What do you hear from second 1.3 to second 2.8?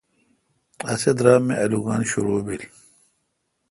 می آلوگان شرو بیل۔